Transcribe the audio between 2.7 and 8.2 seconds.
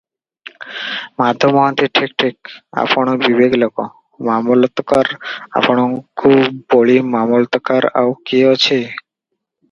ଆପଣ ବିବେକୀ ଲୋକ, ମାମଲତକାର, ଆପଣଙ୍କୁ ବଳି ମାମଲତକାର ଆଉ